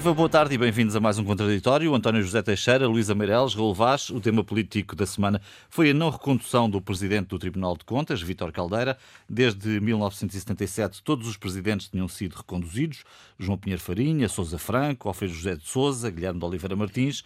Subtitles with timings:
[0.00, 1.94] Viva, boa tarde e bem-vindos a mais um Contraditório.
[1.94, 4.08] António José Teixeira, Luísa Meireles, Raul Vaz.
[4.08, 8.22] O tema político da semana foi a não recondução do presidente do Tribunal de Contas,
[8.22, 8.96] Vítor Caldeira.
[9.28, 13.04] Desde 1977, todos os presidentes tinham sido reconduzidos.
[13.38, 17.22] João Pinheiro Farinha, Sousa Franco, Alfredo José de Souza, Guilherme de Oliveira Martins.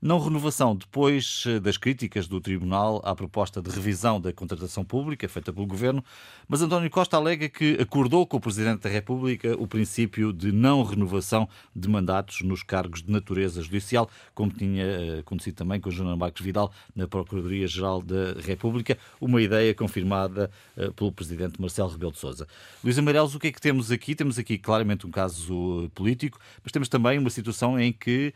[0.00, 5.26] Não renovação depois eh, das críticas do Tribunal à proposta de revisão da contratação pública
[5.28, 6.04] feita pelo Governo,
[6.46, 10.82] mas António Costa alega que acordou com o Presidente da República o princípio de não
[10.82, 16.14] renovação de mandatos nos cargos de natureza judicial, como tinha eh, acontecido também com João
[16.16, 22.18] Marcos Vidal na Procuradoria-Geral da República, uma ideia confirmada eh, pelo Presidente Marcelo Rebelo de
[22.18, 22.46] Sousa.
[22.84, 24.14] Luís Amarelos, o que é que temos aqui?
[24.14, 28.34] Temos aqui claramente um caso político, mas temos também uma situação em que,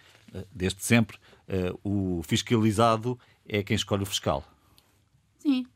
[0.55, 1.19] desde sempre,
[1.83, 4.45] o fiscalizado é quem escolhe o fiscal.
[5.39, 5.67] Sim,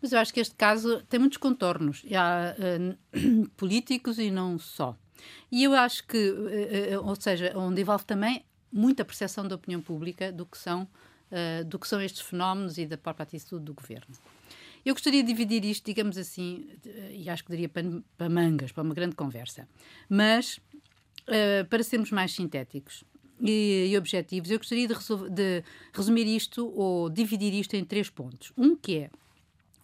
[0.00, 2.04] mas eu acho que este caso tem muitos contornos.
[2.14, 4.96] Há uh, políticos e não só.
[5.50, 10.30] E eu acho que, uh, ou seja, onde envolve também muita percepção da opinião pública
[10.30, 10.86] do que são,
[11.66, 14.14] do que são estes fenómenos e da própria atitude do governo.
[14.84, 16.68] Eu gostaria de dividir isto, digamos assim,
[17.10, 17.84] e acho que daria para,
[18.18, 19.66] para mangas, para uma grande conversa.
[20.10, 20.60] Mas,
[21.70, 23.02] para sermos mais sintéticos,
[23.40, 24.94] e, e objetivos, eu gostaria de,
[25.30, 28.52] de resumir isto ou dividir isto em três pontos.
[28.56, 29.10] Um que é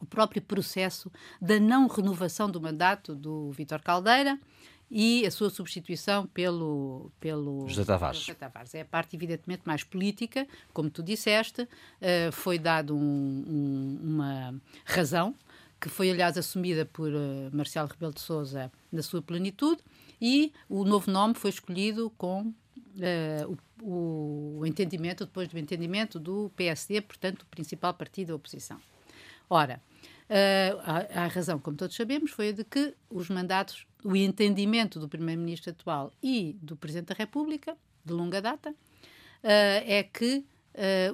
[0.01, 4.39] o próprio processo da não renovação do mandato do Vítor Caldeira
[4.91, 8.19] e a sua substituição pelo, pelo José Tavares.
[8.19, 8.75] José Tavares.
[8.75, 14.61] É a parte, evidentemente, mais política, como tu disseste, uh, foi dado um, um, uma
[14.85, 15.35] razão,
[15.81, 19.81] que foi, aliás, assumida por uh, Marcelo Rebelo de Sousa na sua plenitude,
[20.21, 22.53] e o novo nome foi escolhido com
[22.97, 28.81] uh, o, o, entendimento, depois do entendimento do PSD, portanto, o principal partido da oposição.
[29.49, 29.81] Ora,
[30.29, 34.99] uh, a, a, razão, como todos sabemos, foi a de que os mandatos, o entendimento
[34.99, 38.75] do Primeiro-Ministro atual e do Presidente da República, de longa data, uh,
[39.45, 40.45] é que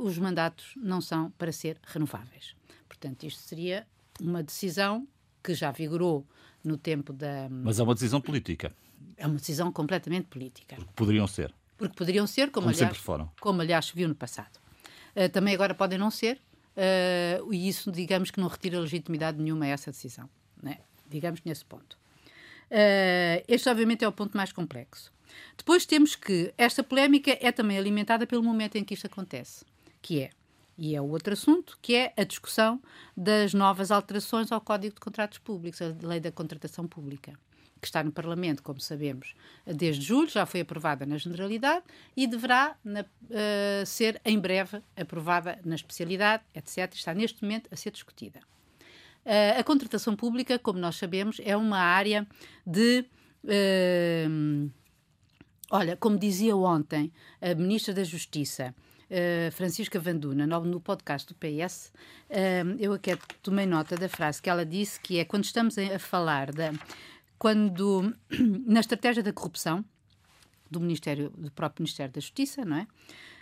[0.01, 2.55] os mandatos não são para ser renováveis.
[2.87, 3.85] Portanto, isto seria
[4.21, 5.05] uma decisão
[5.43, 6.25] que já vigorou
[6.63, 7.49] no tempo da.
[7.51, 8.73] Mas é uma decisão política.
[9.17, 10.77] É uma decisão completamente política.
[10.77, 11.53] Porque poderiam ser.
[11.79, 13.31] Porque poderiam ser, como, como aliás, sempre foram.
[13.41, 14.59] Como aliás viu no passado.
[15.17, 16.41] Uh, também agora podem não ser,
[16.77, 20.29] uh, e isso, digamos que não retira legitimidade nenhuma a essa decisão.
[20.61, 20.79] Né?
[21.09, 21.97] Digamos nesse ponto.
[22.71, 25.13] Uh, este, obviamente, é o ponto mais complexo.
[25.57, 29.65] Depois temos que esta polémica é também alimentada pelo momento em que isto acontece,
[30.03, 30.31] que é,
[30.77, 32.83] e é o outro assunto, que é a discussão
[33.17, 37.39] das novas alterações ao Código de Contratos Públicos, a lei da contratação pública
[37.81, 39.35] que está no Parlamento, como sabemos,
[39.67, 41.85] desde julho, já foi aprovada na generalidade
[42.17, 46.93] e deverá na, uh, ser em breve aprovada na especialidade, etc.
[46.95, 48.41] Está neste momento a ser discutida.
[49.25, 52.27] Uh, a contratação pública, como nós sabemos, é uma área
[52.67, 53.05] de.
[53.45, 54.71] Uh,
[55.71, 58.75] olha, como dizia ontem a Ministra da Justiça,
[59.11, 61.91] Uh, Francisca Vanduna, no, no, podcast do PS,
[62.29, 65.97] uh, eu aqui tomei nota da frase que ela disse, que é quando estamos a,
[65.97, 66.73] a falar da
[67.39, 68.15] quando
[68.67, 69.85] na estratégia da corrupção
[70.71, 72.87] do Ministério do próprio Ministério da Justiça, não é?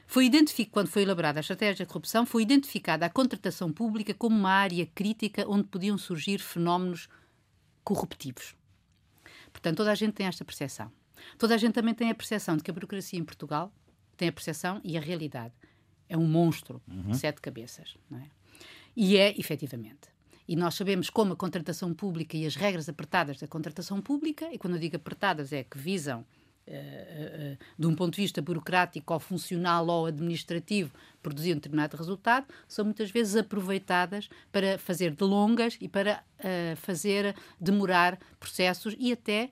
[0.07, 4.37] Foi identificado quando foi elaborada a estratégia da corrupção, foi identificada a contratação pública como
[4.37, 7.09] uma área crítica onde podiam surgir fenómenos
[7.83, 8.55] corruptivos.
[9.53, 10.93] Portanto, toda a gente tem esta percepção.
[11.37, 13.73] Toda a gente também tem a percepção de que a burocracia em Portugal
[14.17, 15.55] tem a percepção e a realidade.
[16.09, 17.11] É um monstro uhum.
[17.11, 18.31] de sete cabeças, não é?
[18.97, 20.16] E é, efetivamente.
[20.49, 24.59] E nós sabemos como a contratação pública e as regras apertadas da contratação pública, e
[24.59, 26.25] quando eu digo apertadas é que visam
[26.69, 30.93] Uh, uh, uh, de um ponto de vista burocrático ou funcional ou administrativo,
[31.23, 36.25] produzir um determinado resultado, são muitas vezes aproveitadas para fazer delongas e para
[36.79, 39.49] fazer demorar processos e até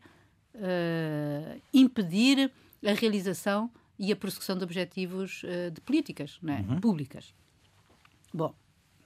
[1.72, 2.50] impedir
[2.84, 5.42] a realização e a prossecução de objetivos
[5.72, 6.68] de políticas é?
[6.68, 6.80] uhum.
[6.80, 7.32] públicas.
[8.32, 8.52] Bom,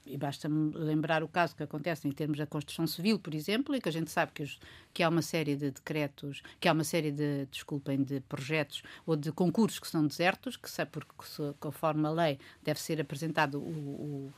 [0.08, 3.81] e basta-me lembrar o caso que acontece em termos da construção civil, por exemplo, e
[3.81, 4.58] que a gente sabe que, os,
[4.93, 9.16] que há uma série de decretos, que há uma série de, desculpem, de projetos ou
[9.16, 11.14] de concursos que são desertos, que sabe porque
[11.60, 14.32] conforme a lei deve ser apresentado o,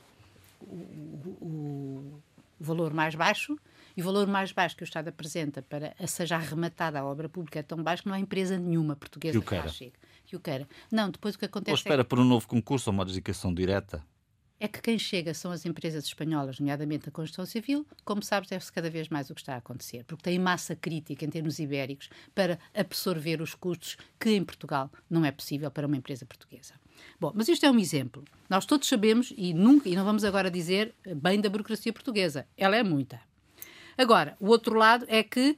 [0.61, 0.75] o,
[1.41, 2.21] o,
[2.59, 3.57] o valor mais baixo,
[3.95, 7.59] e o valor mais baixo que o Estado apresenta para seja arrematada a obra pública
[7.59, 9.93] é tão baixo que não há empresa nenhuma portuguesa que, que, chegue,
[10.25, 10.67] que o queira.
[10.91, 11.71] Não, depois o que acontece.
[11.71, 12.03] Ou espera é...
[12.03, 14.03] por um novo concurso ou uma dedicação direta?
[14.61, 18.71] É que quem chega são as empresas espanholas, nomeadamente a construção civil, como sabes, deve-se
[18.71, 22.11] cada vez mais o que está a acontecer, porque tem massa crítica em termos ibéricos
[22.35, 26.75] para absorver os custos que em Portugal não é possível para uma empresa portuguesa.
[27.19, 28.23] Bom, mas isto é um exemplo.
[28.47, 32.75] Nós todos sabemos, e nunca, e não vamos agora dizer bem da burocracia portuguesa, ela
[32.75, 33.19] é muita.
[33.97, 35.57] Agora, o outro lado é que uh,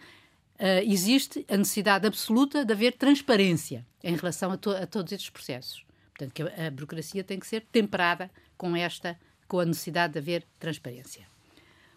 [0.81, 5.85] existe a necessidade absoluta de haver transparência em relação a, to a todos estes processos.
[6.11, 8.31] Portanto, que a, a burocracia tem que ser temperada
[8.63, 11.27] com esta, com a necessidade de haver transparência.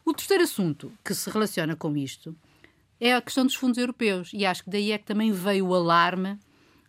[0.05, 2.37] O terceiro assunto que se relaciona com isto
[2.99, 5.75] é a questão dos fundos europeus, e acho que daí é que também veio o
[5.77, 6.41] alarme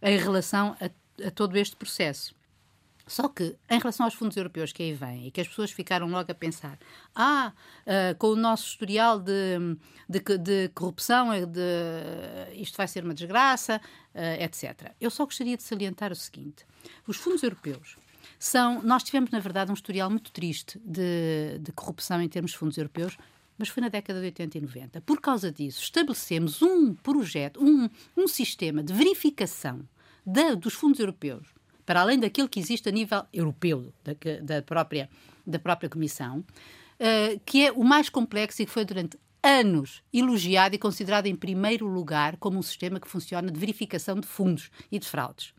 [0.02, 2.36] em relação a, a todo este processo.
[3.06, 6.08] Só que, em relação aos fundos europeus que aí vêm, e que as pessoas ficaram
[6.08, 6.80] logo a pensar,
[7.16, 7.54] ah,
[7.86, 9.60] uh, com o nosso historial de,
[10.10, 11.62] de, de corrupção, é de,
[12.54, 13.80] isto vai ser uma desgraça,
[14.16, 14.92] uh, etc.
[15.00, 16.66] Eu só gostaria de salientar o seguinte:
[17.06, 17.96] os fundos europeus
[18.40, 18.82] são.
[18.84, 22.78] Nós tivemos, na verdade, um historial muito triste de, de corrupção em termos de fundos
[22.78, 23.18] europeus,
[23.58, 25.02] mas foi na década de 80 e 90.
[25.02, 29.82] Por causa disso, estabelecemos um projeto, um, um sistema de verificação
[30.26, 31.58] da, dos fundos europeus
[31.88, 35.10] para além daquilo que existe a nível europeu, da, da própria,
[35.46, 40.76] da própria Comissão, uh, que é o mais complexo e que foi durante anos elogiado
[40.76, 45.00] e considerado em primeiro lugar como um sistema que funciona de verificação de fundos e
[45.00, 45.54] de fraudes.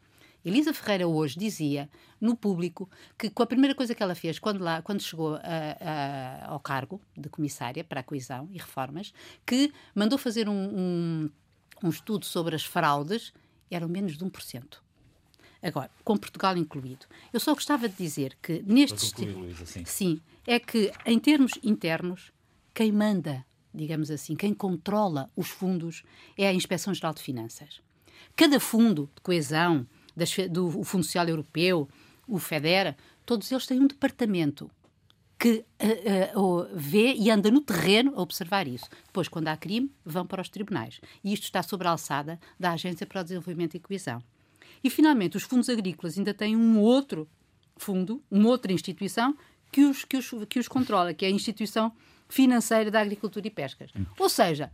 [0.44, 1.90] Elisa Ferreira hoje dizia
[2.20, 2.88] no público
[3.18, 5.40] que com a primeira coisa que ela fez quando, lá, quando chegou a,
[5.80, 9.12] a, ao cargo de comissária para a coesão e reformas,
[9.44, 11.30] que mandou fazer um, um,
[11.82, 13.32] um estudo sobre as fraudes,
[13.70, 14.78] eram menos de 1%.
[15.60, 17.06] Agora, com Portugal incluído.
[17.32, 19.12] Eu só gostava de dizer que nestes.
[19.12, 19.84] Luísa, sim.
[19.84, 22.32] sim, é que em termos internos,
[22.72, 23.44] quem manda,
[23.74, 26.04] digamos assim, quem controla os fundos
[26.36, 27.80] é a Inspeção Geral de Finanças.
[28.36, 29.86] Cada fundo de coesão,
[30.18, 31.88] das, do Fundo Social Europeu,
[32.26, 32.94] o FEDER,
[33.24, 34.70] todos eles têm um departamento
[35.38, 35.64] que
[36.34, 38.86] uh, uh, vê e anda no terreno a observar isso.
[39.06, 41.00] Depois, quando há crime, vão para os tribunais.
[41.22, 44.20] E isto está sobre a alçada da Agência para o Desenvolvimento e Coesão.
[44.82, 47.28] E, finalmente, os fundos agrícolas ainda têm um outro
[47.76, 49.36] fundo, uma outra instituição
[49.70, 51.92] que os, que os, que os controla, que é a Instituição
[52.28, 53.92] Financeira da Agricultura e Pescas.
[54.18, 54.72] Ou seja,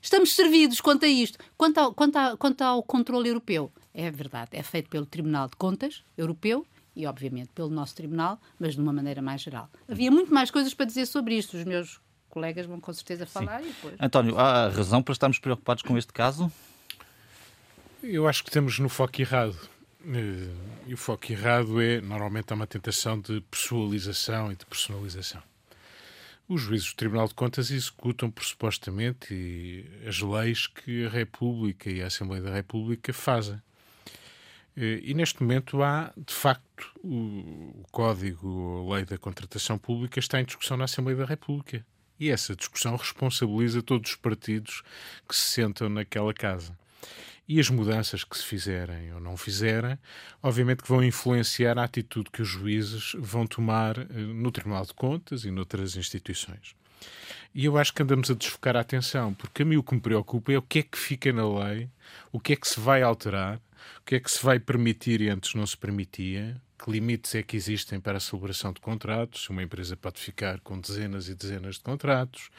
[0.00, 1.38] estamos servidos quanto a isto.
[1.56, 5.56] Quanto ao, quanto, ao, quanto ao controle europeu, é verdade, é feito pelo Tribunal de
[5.56, 9.70] Contas Europeu e, obviamente, pelo nosso Tribunal, mas de uma maneira mais geral.
[9.88, 11.56] Havia muito mais coisas para dizer sobre isto.
[11.56, 11.98] Os meus
[12.28, 13.68] colegas vão com certeza falar Sim.
[13.68, 13.96] e depois.
[13.98, 16.52] António, há razão para estarmos preocupados com este caso?
[18.02, 19.58] Eu acho que estamos no foco errado.
[20.06, 20.48] Eh,
[20.86, 25.42] e o foco errado é, normalmente, há uma tentação de pessoalização e de personalização.
[26.46, 32.06] Os juízes do Tribunal de Contas executam, supostamente, as leis que a República e a
[32.06, 33.60] Assembleia da República fazem.
[34.76, 40.40] Eh, e neste momento há, de facto, o Código, a Lei da Contratação Pública está
[40.40, 41.84] em discussão na Assembleia da República.
[42.18, 44.82] E essa discussão responsabiliza todos os partidos
[45.28, 46.76] que se sentam naquela casa.
[47.48, 49.98] E as mudanças que se fizerem ou não fizerem,
[50.42, 54.94] obviamente que vão influenciar a atitude que os juízes vão tomar eh, no Tribunal de
[54.94, 56.74] Contas e noutras instituições.
[57.54, 60.00] E eu acho que andamos a desfocar a atenção, porque a mim o que me
[60.00, 61.88] preocupa é o que é que fica na lei,
[62.32, 63.60] o que é que se vai alterar,
[64.00, 67.42] o que é que se vai permitir e antes não se permitia, que limites é
[67.42, 71.34] que existem para a celebração de contratos, se uma empresa pode ficar com dezenas e
[71.34, 72.50] dezenas de contratos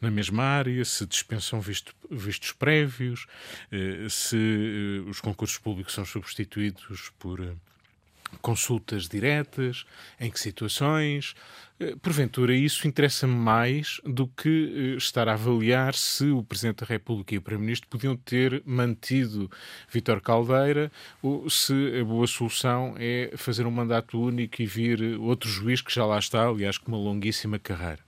[0.00, 3.26] na mesma área, se dispensam visto, vistos prévios,
[3.70, 7.54] eh, se eh, os concursos públicos são substituídos por eh,
[8.40, 9.84] consultas diretas,
[10.20, 11.34] em que situações.
[11.80, 16.86] Eh, porventura, isso interessa-me mais do que eh, estar a avaliar se o Presidente da
[16.86, 19.50] República e o Primeiro-Ministro podiam ter mantido
[19.90, 20.90] Vítor Caldeira
[21.22, 25.94] ou se a boa solução é fazer um mandato único e vir outro juiz que
[25.94, 28.00] já lá está, aliás, com uma longuíssima carreira.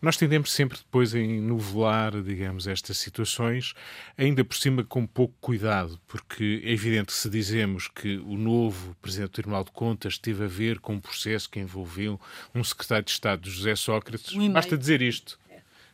[0.00, 3.74] Nós tendemos sempre depois a enovelar, digamos, estas situações,
[4.16, 8.94] ainda por cima com pouco cuidado, porque é evidente que se dizemos que o novo
[9.00, 12.20] Presidente do Tribunal de Contas teve a ver com um processo que envolveu
[12.54, 15.38] um secretário de Estado, José Sócrates, basta dizer isto.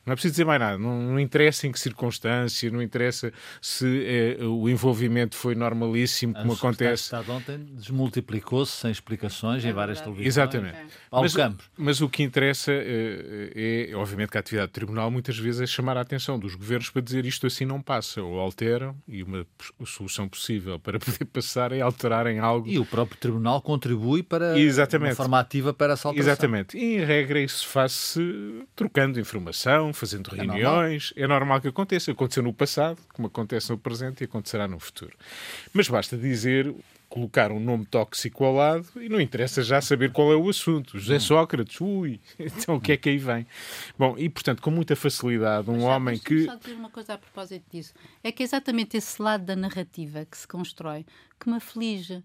[0.04, 0.78] Não é preciso dizer mais nada.
[0.78, 6.52] Não, não interessa em que circunstância, não interessa se é, o envolvimento foi normalíssimo, como
[6.54, 7.14] acontece.
[7.14, 10.26] O Estado ontem desmultiplicou-se sem explicações é em várias televisões.
[10.26, 10.76] Exatamente.
[10.76, 10.86] É.
[11.10, 11.34] Mas,
[11.76, 15.66] mas, o que interessa é, é, obviamente, que a atividade do Tribunal muitas vezes é
[15.66, 19.46] chamar a atenção dos governos para dizer isto assim não passa, ou alteram, e uma
[19.86, 22.68] solução possível para poder passar é alterarem algo.
[22.68, 25.10] E o próprio Tribunal contribui para Exatamente.
[25.10, 26.32] uma forma ativa para essa alteração.
[26.32, 26.76] Exatamente.
[26.76, 31.12] E, em regra, isso faz-se trocando informação, fazendo reuniões.
[31.16, 31.36] É normal.
[31.36, 32.12] é normal que aconteça.
[32.12, 35.16] Aconteceu no passado, como acontece no presente e acontecerá no futuro.
[35.72, 36.74] Mas basta dizer
[37.12, 40.98] colocar um nome tóxico ao lado e não interessa já saber qual é o assunto.
[40.98, 41.20] José hum.
[41.20, 43.46] Sócrates, ui, então o que é que aí vem?
[43.98, 46.46] Bom, e portanto, com muita facilidade, um homem que.
[46.46, 47.92] Só dizer uma coisa a propósito disso.
[48.24, 51.04] É que é exatamente esse lado da narrativa que se constrói
[51.38, 52.22] que me aflige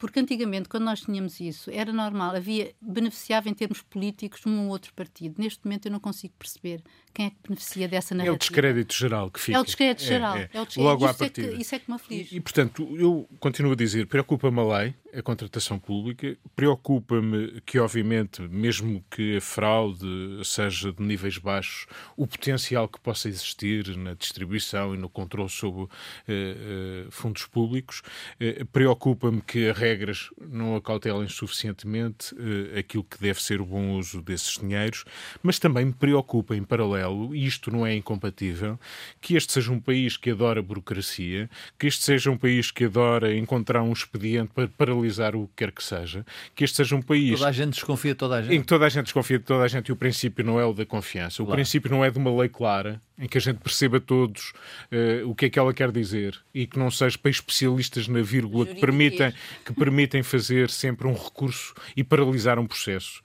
[0.00, 4.68] Porque antigamente, quando nós tínhamos isso, era normal, havia, beneficiava em termos políticos um ou
[4.68, 5.34] outro partido.
[5.36, 8.32] Neste momento eu não consigo perceber quem é que beneficia dessa narrativa.
[8.32, 9.58] É o descrédito geral que fica.
[9.58, 10.38] É o descrédito geral.
[10.38, 10.50] É, é.
[10.54, 10.80] É o descrédito.
[10.80, 11.48] Logo isso à partida.
[11.48, 12.34] É que, isso é que me aflige.
[12.34, 17.78] E, e, portanto, eu continuo a dizer, preocupa-me a lei, a contratação pública, preocupa-me que,
[17.78, 20.06] obviamente, mesmo que a fraude
[20.44, 21.86] seja de níveis baixos,
[22.16, 28.02] o potencial que possa existir na distribuição e no controle sobre uh, uh, fundos públicos,
[28.40, 32.34] uh, preocupa-me que a regras não acautelem suficientemente
[32.78, 35.04] aquilo que deve ser o bom uso desses dinheiros,
[35.42, 38.78] mas também me preocupa, em paralelo, e isto não é incompatível,
[39.20, 43.34] que este seja um país que adora burocracia, que este seja um país que adora
[43.34, 47.38] encontrar um expediente para o que quer que seja, que este seja um país.
[47.38, 48.54] Toda a gente desconfia de toda a gente.
[48.54, 50.64] Em que toda a gente desconfia de toda a gente e o princípio não é
[50.64, 51.42] o da confiança.
[51.42, 51.56] O claro.
[51.56, 54.52] princípio não é de uma lei clara, em que a gente perceba todos
[54.90, 58.22] uh, o que é que ela quer dizer e que não seja para especialistas na
[58.22, 59.32] vírgula que permitem,
[59.64, 63.22] que permitem fazer sempre um recurso e paralisar um processo.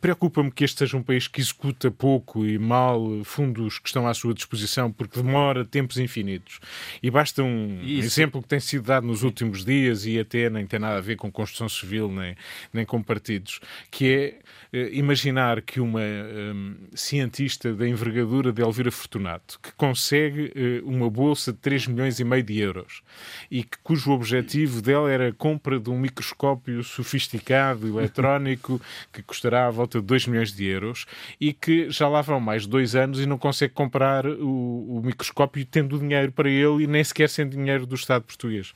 [0.00, 4.14] Preocupa-me que este seja um país que executa pouco e mal fundos que estão à
[4.14, 6.58] sua disposição porque demora tempos infinitos.
[7.02, 8.06] E basta um Isso.
[8.06, 11.16] exemplo que tem sido dado nos últimos dias e até nem tem nada a ver
[11.16, 12.34] com construção civil nem,
[12.72, 14.38] nem com partidos, que é
[14.72, 21.52] imaginar que uma um, cientista da envergadura de Elvira Fortunato, que consegue uh, uma bolsa
[21.52, 23.02] de 3 milhões e meio de euros
[23.50, 28.80] e que, cujo objetivo dela era a compra de um microscópio sofisticado, eletrónico,
[29.12, 31.06] que custará à volta de 2 milhões de euros
[31.40, 35.02] e que já lá vão mais de dois anos e não consegue comprar o, o
[35.04, 38.72] microscópio tendo dinheiro para ele e nem sequer sem dinheiro do Estado português.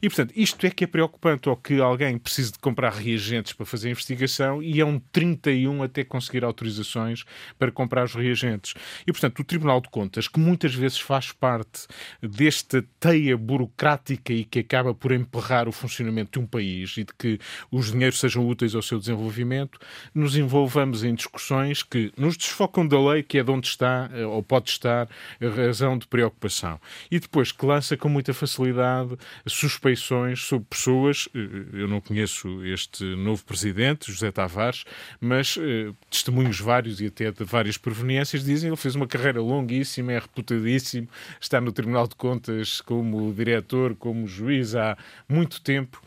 [0.00, 3.66] E, portanto, isto é que é preocupante, ou que alguém precise de comprar reagentes para
[3.66, 7.24] fazer investigação e é um 31 até conseguir autorizações
[7.58, 8.74] para comprar os reagentes.
[9.06, 11.86] E, portanto, o Tribunal de Contas, que muitas vezes faz parte
[12.22, 17.14] desta teia burocrática e que acaba por emperrar o funcionamento de um país e de
[17.18, 17.38] que
[17.70, 19.78] os dinheiros sejam úteis ao seu desenvolvimento,
[20.14, 24.24] nos envolvamos em discussões que nos desfocam da lei, que é de onde está eh,
[24.24, 25.08] ou pode estar
[25.40, 26.80] a razão de preocupação.
[27.10, 29.16] E depois que lança com muita facilidade
[29.46, 31.28] suspeições sobre pessoas.
[31.34, 34.84] Eh, eu não conheço este novo presidente, José Tavares,
[35.20, 39.40] mas eh, testemunhos vários e até de várias proveniências dizem que ele fez uma carreira
[39.40, 41.08] longuíssima, é reputadíssimo,
[41.40, 44.96] está no Tribunal de Contas como diretor, como juiz há
[45.28, 46.00] muito tempo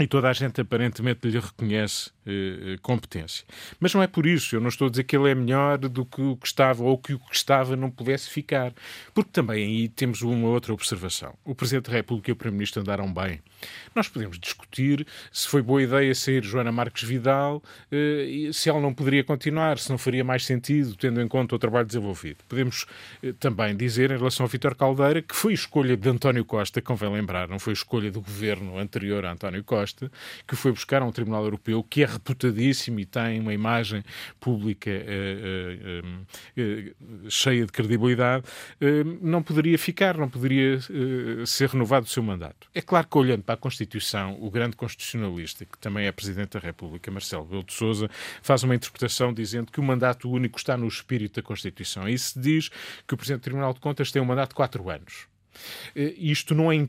[0.00, 2.10] e toda a gente aparentemente lhe reconhece
[2.82, 3.44] competência.
[3.80, 6.04] Mas não é por isso, eu não estou a dizer que ele é melhor do
[6.04, 8.72] que o que estava ou que o que estava não pudesse ficar.
[9.14, 11.34] Porque também aí temos uma outra observação.
[11.44, 13.40] O Presidente da República e o Primeiro-Ministro andaram bem.
[13.94, 18.94] Nós podemos discutir se foi boa ideia sair Joana Marques Vidal, eh, se ela não
[18.94, 22.38] poderia continuar, se não faria mais sentido, tendo em conta o trabalho desenvolvido.
[22.48, 22.86] Podemos
[23.22, 27.10] eh, também dizer, em relação a Vítor Caldeira, que foi escolha de António Costa, convém
[27.10, 30.10] lembrar, não foi escolha do governo anterior a António Costa,
[30.46, 34.04] que foi buscar um Tribunal Europeu que é reputadíssimo e tem uma imagem
[34.40, 36.06] pública uh,
[36.60, 38.44] uh, cheia de credibilidade,
[39.20, 40.78] não poderia ficar, não poderia
[41.46, 42.68] ser renovado o seu mandato.
[42.74, 46.60] É claro que, olhando para a Constituição, o grande constitucionalista, que também é Presidente da
[46.60, 48.10] República, Marcelo Rebelo de Sousa,
[48.42, 52.04] faz uma interpretação dizendo que o mandato único está no espírito da Constituição.
[52.16, 52.70] Se diz
[53.06, 55.28] que o Presidente do Tribunal de Contas tem um mandato de quatro anos.
[55.94, 56.88] Eh, isto não é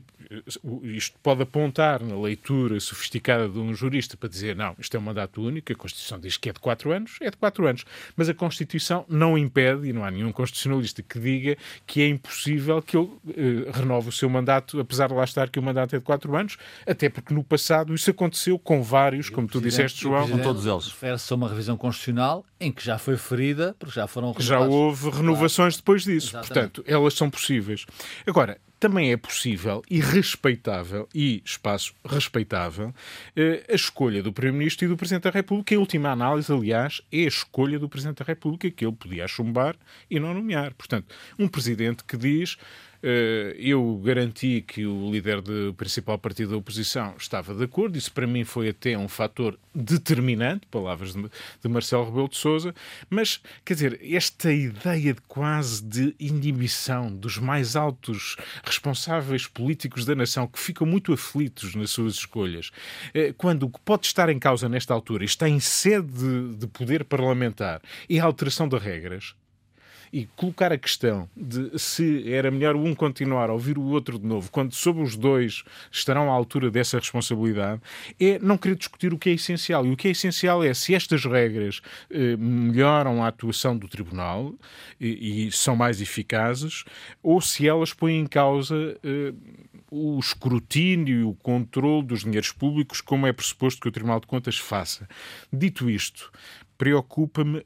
[0.82, 5.02] isto pode apontar na leitura sofisticada de um jurista para dizer não, isto é um
[5.02, 7.84] mandato único, a Constituição diz que é de quatro anos, é de quatro anos.
[8.16, 12.80] Mas a Constituição não impede, e não há nenhum constitucionalista que diga que é impossível
[12.80, 15.98] que ele eh, renove o seu mandato, apesar de lá estar que o mandato é
[15.98, 20.28] de quatro anos, até porque no passado isso aconteceu com vários, como tu disseste, João.
[20.28, 20.86] Com todos eles.
[20.86, 24.46] Refere-se a uma revisão constitucional em que já foi ferida, porque já foram renovados.
[24.46, 26.28] Já houve renovações depois disso.
[26.28, 26.52] Exatamente.
[26.52, 27.86] Portanto, elas são possíveis.
[28.26, 32.94] Agora, também é possível e respeitável, e espaço respeitável,
[33.36, 35.74] eh, a escolha do Primeiro-Ministro e do Presidente da República.
[35.74, 39.76] Em última análise, aliás, é a escolha do Presidente da República que ele podia chumbar
[40.10, 40.72] e não nomear.
[40.72, 42.56] Portanto, um Presidente que diz
[43.02, 47.96] eu garanti que o líder do principal partido da oposição estava de acordo.
[47.96, 52.74] Isso para mim foi até um fator determinante, palavras de Marcelo Rebelo de Sousa.
[53.08, 60.14] Mas, quer dizer, esta ideia de quase de inibição dos mais altos responsáveis políticos da
[60.14, 62.70] nação que ficam muito aflitos nas suas escolhas,
[63.14, 67.04] eh, quando o que pode estar em causa nesta altura está em sede de poder
[67.04, 69.34] parlamentar e a alteração de regras,
[70.12, 74.26] e colocar a questão de se era melhor um continuar a ouvir o outro de
[74.26, 77.80] novo, quando sob os dois estarão à altura dessa responsabilidade,
[78.18, 79.86] é não querer discutir o que é essencial.
[79.86, 84.54] E o que é essencial é se estas regras eh, melhoram a atuação do Tribunal
[85.00, 86.84] e, e, são mais eficazes,
[87.22, 89.32] ou se elas põem em causa eh,
[89.90, 94.26] o escrutínio e o controle dos dinheiros públicos, como é pressuposto que o Tribunal de
[94.26, 95.08] Contas faça.
[95.52, 96.30] Dito isto,
[96.80, 97.64] preocupa-me,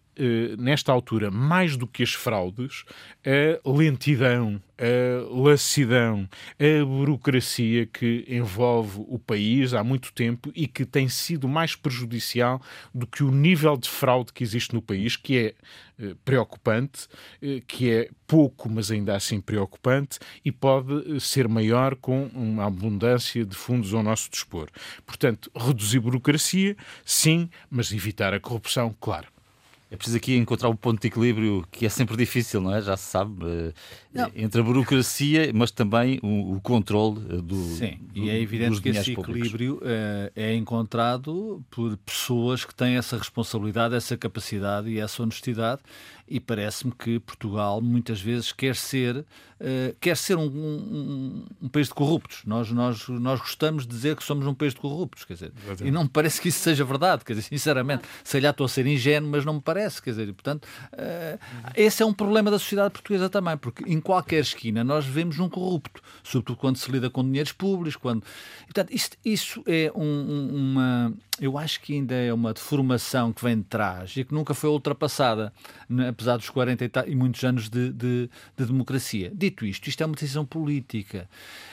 [0.59, 2.85] nesta altura, mais do que as fraudes,
[3.25, 6.29] a lentidão, a lassidão,
[6.59, 12.61] a burocracia que envolve o país há muito tempo e que tem sido mais prejudicial
[12.93, 15.55] do que o nível de fraude que existe no país, que é
[15.97, 17.07] eh, preocupante,
[17.41, 23.45] eh, que é pouco, mas ainda assim preocupante, e pode ser maior com uma abundância
[23.45, 24.69] de fundos ao nosso dispor.
[25.07, 29.34] Portanto, reduzir burocracia, sim, mas evitar a corrupção, claro.
[29.91, 32.81] É preciso aqui encontrar um ponto de equilíbrio que é sempre difícil, não é?
[32.81, 33.73] Já se sabe, eh,
[34.13, 34.31] não.
[34.35, 37.55] entre a burocracia, mas também o, o controle eh, do.
[37.55, 42.97] Sim, do, e é evidente que esse equilíbrio é, é encontrado por pessoas que têm
[42.97, 45.83] essa responsabilidade, essa capacidade e essa honestidade
[46.27, 51.89] e parece-me que Portugal muitas vezes quer ser, uh, quer ser um, um, um, país
[51.89, 52.43] de corruptos.
[52.47, 55.53] Nós, nós, nós gostamos de dizer que somos um país de corruptos, quer dizer,
[55.83, 58.69] e não me parece que isso seja verdade, quer dizer, sinceramente, se calhar estou a
[58.69, 61.39] ser ingênuo, mas não me parece, quer dizer, e, portanto, uh,
[61.75, 65.49] esse é um problema da sociedade portuguesa também, porque em qualquer esquina nós vemos um
[65.49, 68.25] corrupto, sobretudo quando se lida com dinheiros públicos, quando...
[68.63, 73.43] E, portanto, isto, isso é um, uma eu acho que ainda é uma deformação que
[73.43, 75.53] vem de trás e que nunca foi ultrapassada,
[76.09, 79.33] apesar dos 40 e, muitos anos de, de, de, democracia.
[79.35, 81.29] Dito isto, isto é uma decisão política.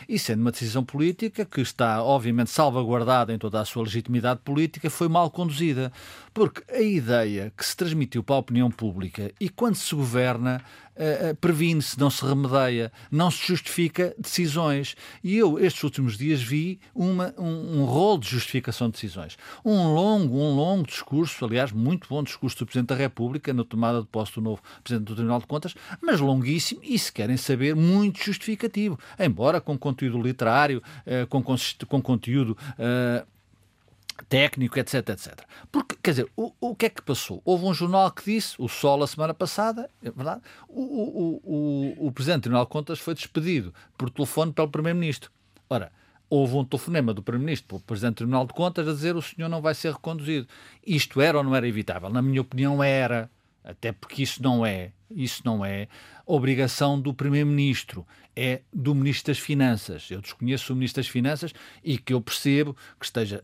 [0.10, 4.89] E sendo uma decisão política que está, obviamente, salvaguardada em toda a sua legitimidade política,
[4.89, 5.91] foi mal conduzida.
[6.34, 10.63] Porque a ideia que se transmitiu para a opinião pública e quando se governa
[11.01, 14.96] uh, previne-se, não se remedeia, não se justifica decisões.
[15.24, 19.38] E eu, estes últimos dias, vi uma, um, um rol de justificação de decisões.
[19.65, 24.01] Um longo, um longo discurso, aliás, muito bom discurso do Presidente da República, na tomada
[24.01, 27.75] de posse do novo Presidente do Tribunal de Contas, mas longuíssimo e, se querem saber,
[27.75, 28.99] muito justificativo.
[29.19, 32.58] Embora com conteúdo literário, uh, com, com conteúdo.
[34.25, 35.39] Técnico, etc, etc.
[35.71, 37.41] Porque, quer dizer, o, o que é que passou?
[37.45, 42.07] Houve um jornal que disse, o Sol, a semana passada, é verdade, o, o, o,
[42.07, 45.31] o Presidente do Tribunal de Contas foi despedido por telefone pelo Primeiro-Ministro.
[45.69, 45.91] Ora,
[46.29, 49.21] houve um telefonema do Primeiro-Ministro para o Presidente do Tribunal de Contas a dizer o
[49.21, 50.47] senhor não vai ser reconduzido.
[50.86, 52.10] Isto era ou não era evitável?
[52.10, 53.29] Na minha opinião, era.
[53.63, 55.88] Até porque isso não é, isso não é
[56.26, 60.10] obrigação do Primeiro-Ministro, é do Ministro das Finanças.
[60.10, 63.43] Eu desconheço o Ministro das Finanças e que eu percebo que esteja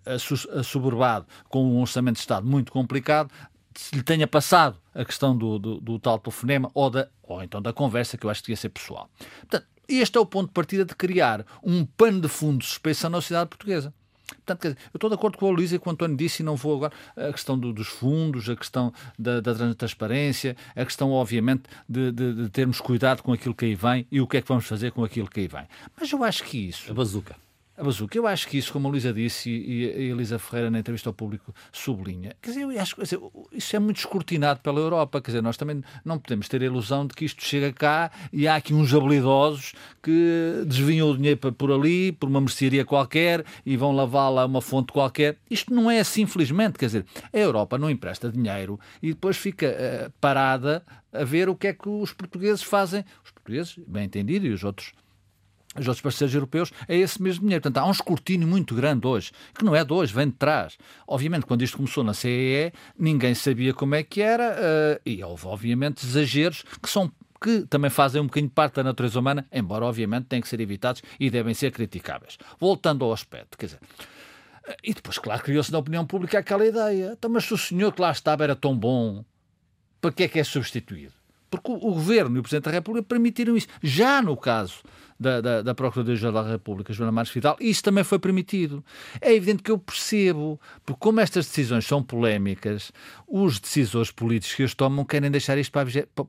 [0.56, 3.32] assoberbado com um orçamento de Estado muito complicado,
[3.76, 7.62] se lhe tenha passado a questão do, do, do tal telefonema ou, da, ou então
[7.62, 9.10] da conversa, que eu acho que devia ser pessoal.
[9.42, 13.10] Portanto, este é o ponto de partida de criar um pano de fundo de suspeição
[13.10, 13.94] na sociedade portuguesa.
[14.36, 16.46] Portanto, dizer, eu estou de acordo com a Luísa e com o António disse, e
[16.46, 21.12] não vou agora, a questão do, dos fundos, a questão da, da, transparência, a questão,
[21.12, 24.42] obviamente, de, de, de, termos cuidado com aquilo que aí vem e o que é
[24.42, 25.66] que vamos fazer com aquilo que aí vem.
[26.00, 26.92] Mas eu acho que isso.
[26.92, 27.47] A bazuca.
[27.78, 30.80] A bazuca, eu acho que isso, como a Luísa disse e, a Elisa Ferreira na
[30.80, 33.04] entrevista ao público sublinha, quer dizer, eu acho que
[33.52, 37.06] isso é muito escrutinado pela Europa, quer dizer, nós também não podemos ter a ilusão
[37.06, 41.72] de que isto chega cá e há aqui uns habilidosos que desviam o dinheiro por
[41.72, 45.38] ali, por uma mercearia qualquer e vão lavá-la a uma fonte qualquer.
[45.48, 49.68] Isto não é assim, infelizmente, quer dizer, a Europa não empresta dinheiro e depois fica
[49.68, 54.48] uh, parada a ver o que é que os portugueses fazem, os portugueses, bem entendido,
[54.48, 54.94] e os outros
[55.82, 57.62] os outros parceiros europeus, é esse mesmo dinheiro.
[57.62, 60.78] Portanto, há um escrutínio muito grande hoje, que não é de hoje, vem de trás.
[61.08, 65.48] Obviamente, quando isto começou na CEE, ninguém sabia como é que era, uh, e houve,
[65.48, 67.12] obviamente, exageros que são
[67.42, 71.02] que também fazem um bocadinho parte da natureza humana, embora, obviamente, tenham que ser evitados
[71.20, 72.38] e devem ser criticáveis.
[72.60, 73.80] Voltando ao aspecto, quer dizer,
[74.66, 77.14] eh, e depois, claro, criou-se na opinião pública aquela ideia.
[77.18, 79.24] Então, mas se o senhor que lá estava era tão bom,
[80.02, 81.14] para que é que é substituído?
[81.50, 83.68] Porque o, o Governo e o Presidente da República permitiram isso.
[83.82, 84.84] Já no caso
[85.20, 88.84] da, da, da Procuradora-Geral da República, Joana Marques Vidal, isso também foi permitido.
[89.20, 92.92] É evidente que eu percebo, porque como estas decisões são polémicas,
[93.28, 96.26] os decisores políticos que as tomam querem deixar isto para a,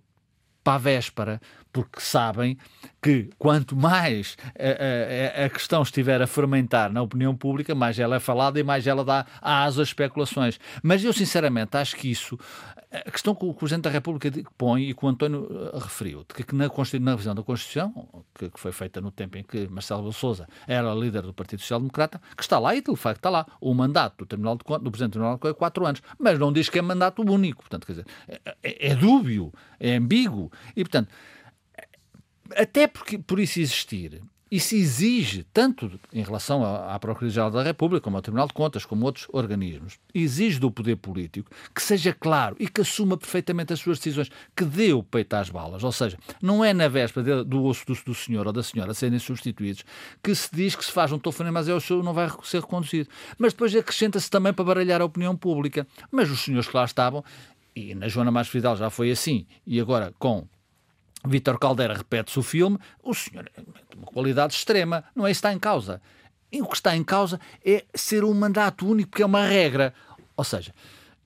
[0.65, 1.41] para a véspera,
[1.79, 2.59] porque sabem
[3.01, 8.17] que quanto mais a, a, a, questão estiver a fermentar na opinião pública, mais ela
[8.17, 10.59] é falada e mais ela dá asa às especulações.
[10.83, 12.37] Mas eu, sinceramente, acho que isso,
[12.91, 16.45] a questão que o Presidente da República põe e que o António eh, referiu, de
[16.45, 16.69] que na,
[17.01, 20.93] na revisão da Constituição, que, que, foi feita no tempo em que Marcelo Souza era
[20.93, 24.25] líder do Partido Social Democrata, que está lá e de facto está lá, o mandato
[24.25, 26.69] do, Tribunal de do Presidente do Tribunal de Contas é quatro anos, mas não diz
[26.69, 31.11] que é mandato único, portanto, quer dizer, é, é, é dúbio, é ambíguo, e portanto,
[32.57, 38.17] até porque, por isso existir, isso exige, tanto em relação à Procuradoria-Geral da República, como
[38.17, 42.67] ao Tribunal de Contas, como outros organismos, exige do poder político que seja claro e
[42.67, 45.85] que assuma perfeitamente as suas decisões, que dê o peito às balas.
[45.85, 49.19] Ou seja, não é na véspera do osso do, do senhor ou da senhora serem
[49.19, 49.85] substituídos
[50.23, 52.61] que se diz que se faz um telefonema, mas é o seu não vai ser
[52.61, 53.11] reconduzido.
[53.37, 55.87] Mas depois acrescenta-se também para baralhar a opinião pública.
[56.11, 57.23] Mas os senhores que lá estavam,
[57.77, 60.47] e na Joana Mais Fidel já foi assim, e agora com
[61.27, 63.65] Vítor Caldeira repete-se o filme, o senhor tem
[63.97, 66.01] uma qualidade extrema, não é isso que está em causa.
[66.51, 69.93] E o que está em causa é ser um mandato único, porque é uma regra.
[70.37, 70.73] Ou seja,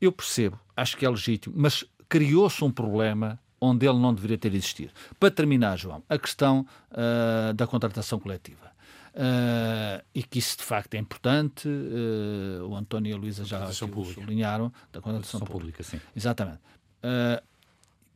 [0.01, 4.53] eu percebo, acho que é legítimo, mas criou-se um problema onde ele não deveria ter
[4.55, 4.93] existido.
[5.21, 8.73] Para terminar, João, a questão uh, da contratação coletiva.
[9.15, 11.69] Uh, e que isso de facto é importante.
[11.69, 15.79] Uh, o António e a Luísa já sublinharam da contratação pública.
[15.79, 15.83] pública.
[15.85, 16.01] sim.
[16.17, 16.59] Exatamente.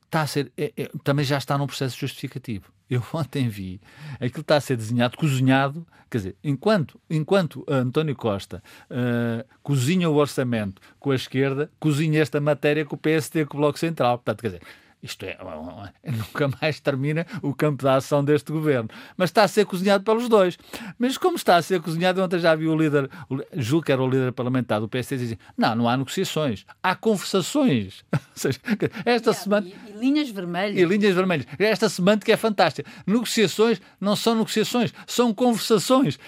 [0.07, 2.73] Está a ser, é, é, também já está num processo justificativo.
[2.88, 3.81] Eu ontem vi
[4.21, 10.14] aquilo está a ser desenhado, cozinhado, quer dizer, enquanto, enquanto António Costa uh, cozinha o
[10.14, 14.19] orçamento com a esquerda, cozinha esta matéria com o PSD, com o Bloco Central.
[14.19, 14.62] Portanto, quer dizer,
[15.03, 15.37] isto é,
[16.11, 18.89] nunca mais termina o campo da ação deste governo.
[19.17, 20.59] Mas está a ser cozinhado pelos dois.
[20.99, 23.09] Mas como está a ser cozinhado, ontem já vi o líder,
[23.55, 28.05] julgo que era o líder parlamentar do PSD, dizer: não, não há negociações, há conversações.
[28.13, 28.61] Ou seja,
[29.05, 29.67] esta semana.
[29.67, 30.79] E, e, linhas vermelhas.
[30.79, 31.47] E linhas vermelhas.
[31.59, 32.89] Esta semântica é fantástica.
[33.07, 36.19] Negociações não são negociações, são conversações.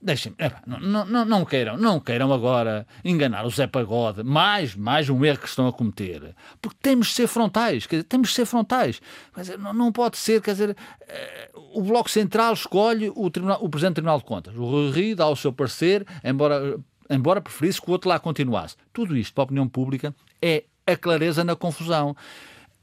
[0.00, 4.22] Deixem-me, não, não, não queiram, não queiram agora enganar o Zé Pagode.
[4.22, 6.34] Mais, mais um erro que estão a cometer.
[6.60, 9.00] Porque temos de ser frontais frontais, quer dizer, temos de ser frontais.
[9.36, 13.68] Dizer, não, não, pode ser, quer dizer, uh, o Bloco Central escolhe o, tribunal, o
[13.68, 14.56] Presidente do Tribunal de Contas.
[14.56, 16.78] O Rui dá o seu parecer, embora,
[17.10, 18.76] embora preferisse que o outro lá continuasse.
[18.92, 22.16] Tudo isto, para a opinião pública, é a clareza na confusão.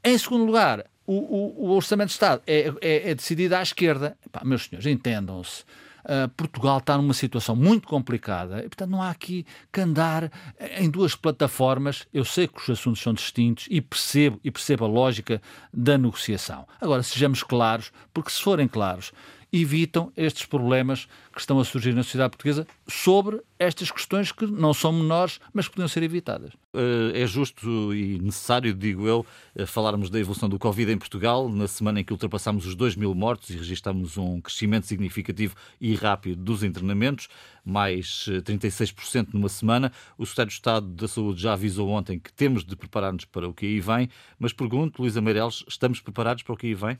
[0.02, 4.16] Em segundo lugar, o, o, o Orçamento de Estado é, é, é decidido à esquerda.
[4.42, 5.64] meus senhores, entendam-se.
[6.04, 10.30] Uh, Portugal está numa situação muito complicada e, portanto, não há aqui que andar
[10.76, 12.06] em duas plataformas.
[12.12, 15.40] Eu sei que os assuntos são distintos e percebo, e percebo a lógica
[15.72, 16.66] da negociação.
[16.78, 19.12] Agora, sejamos claros, porque se forem claros,
[19.60, 24.74] evitam estes problemas que estão a surgir na sociedade portuguesa sobre estas questões que não
[24.74, 26.52] são menores, mas que podiam ser evitadas.
[26.72, 31.48] Eh, é justo e necessário, digo eu, eh, falarmos da evolução do Covid em Portugal,
[31.48, 35.94] na semana em que ultrapassámos os 2 mil mortos e registramos um crescimento significativo e
[35.94, 37.28] rápido dos internamentos,
[37.64, 39.92] mais 36% eh, numa semana.
[40.18, 43.54] O Secretário de Estado da Saúde já avisou ontem que temos de preparar-nos para o
[43.54, 46.98] que aí vem, mas pergunto, Luísa Meireles, estamos preparados para o que aí vem?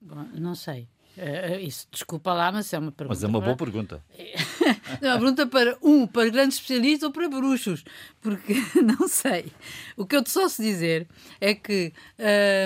[0.00, 0.88] Bom, não sei.
[1.18, 3.16] Uh, isso, desculpa lá, mas é uma pergunta.
[3.16, 3.46] Mas é uma para...
[3.46, 4.04] boa pergunta.
[5.02, 7.84] é uma pergunta para um, para grandes especialistas ou para bruxos,
[8.20, 9.52] porque não sei.
[9.96, 11.08] O que eu te só se dizer
[11.40, 11.92] é que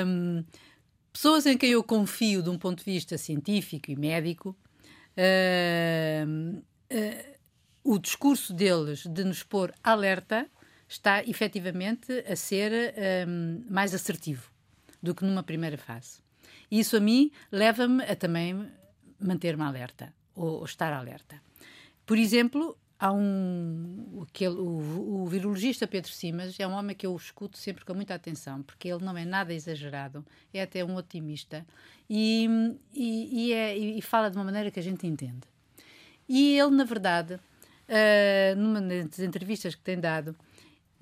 [0.07, 0.45] um,
[1.11, 4.55] pessoas em quem eu confio de um ponto de vista científico e médico,
[5.17, 6.63] uh,
[7.83, 10.47] o discurso deles de nos pôr alerta
[10.87, 12.95] está efetivamente a ser
[13.27, 14.51] um, mais assertivo
[15.03, 16.22] do que numa primeira fase.
[16.73, 18.67] Isso a mim leva-me a também
[19.21, 21.39] manter-me alerta, ou, ou, estar alerta.
[22.07, 24.25] Por exemplo, há um.
[24.27, 28.15] Aquele, o, o, virologista Pedro Simas é um homem que eu escuto sempre com muita
[28.15, 31.67] atenção, porque ele não é nada exagerado, é até um otimista
[32.09, 32.49] e,
[32.95, 35.47] e, e, é, e fala de uma maneira que a gente entende.
[36.27, 40.35] E ele, na verdade, uh, numa das entrevistas que tem dado,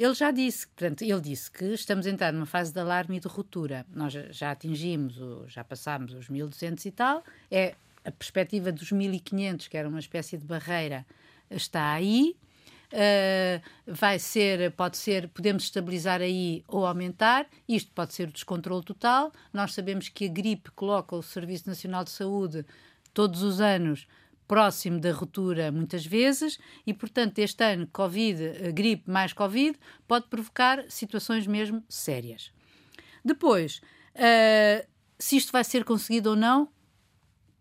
[0.03, 3.21] ele já disse, portanto, ele disse que estamos a entrar numa fase de alarme e
[3.21, 3.85] de ruptura.
[3.93, 9.77] Nós já atingimos, já passámos os 1200 e tal, é a perspectiva dos 1500, que
[9.77, 11.05] era uma espécie de barreira,
[11.51, 12.35] está aí.
[12.93, 17.47] Uh, vai ser, pode ser, podemos estabilizar aí ou aumentar.
[17.69, 19.31] Isto pode ser o descontrole total.
[19.53, 22.65] Nós sabemos que a gripe coloca o Serviço Nacional de Saúde
[23.13, 24.07] todos os anos
[24.51, 30.27] próximo da ruptura muitas vezes e, portanto, este ano, Covid, eh, gripe mais Covid, pode
[30.27, 32.51] provocar situações mesmo sérias.
[33.25, 33.81] Depois,
[34.17, 34.85] uh,
[35.17, 36.69] se isto vai ser conseguido ou não,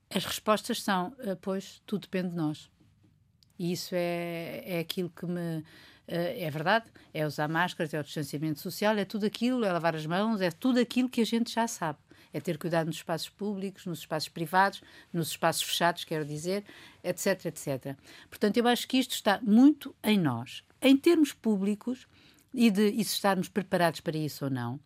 [0.09, 2.71] as respostas são, uh, pois, tudo depende de nós.
[3.59, 5.59] E isso é, é aquilo que me.
[5.59, 5.63] Uh,
[6.07, 10.07] é verdade, é usar máscaras, é o distanciamento social, é tudo aquilo, é lavar as
[10.07, 11.99] mãos, é tudo aquilo que a gente já sabe.
[12.33, 16.63] É ter cuidado nos espaços públicos, nos espaços privados, nos espaços fechados, quero dizer,
[17.03, 17.95] etc, etc.
[18.29, 20.63] Portanto, eu acho que isto está muito em nós.
[20.81, 22.07] Em termos públicos,
[22.53, 24.79] e de e se estarmos preparados para isso ou não,